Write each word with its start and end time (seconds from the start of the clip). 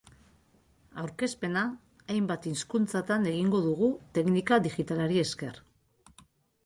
Aurkezpena 1.01 1.65
hainbat 2.15 2.47
hizkuntzatan 2.51 3.29
egingo 3.35 3.61
dugu, 3.69 3.91
teknika 4.19 4.59
digitalari 4.65 5.21
esker. 5.29 5.61